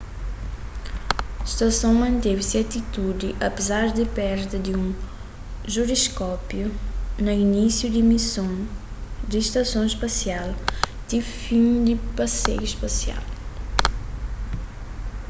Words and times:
stason 1.45 1.93
manteve 2.03 2.41
se 2.49 2.57
atitudi 2.65 3.29
apézar 3.47 3.85
di 3.97 4.03
perda 4.17 4.57
di 4.65 4.71
un 4.81 4.87
jiroskópiu 5.73 6.67
na 7.25 7.31
inisiu 7.45 7.87
di 7.95 8.01
mison 8.11 8.51
di 9.29 9.39
stason 9.49 9.85
spasial 9.95 10.49
ti 11.07 11.17
fin 11.43 11.67
di 11.85 11.93
paseiu 12.17 12.67
spasial 12.75 13.23